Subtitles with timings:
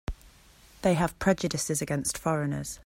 [0.81, 2.79] They have prejudices against foreigners.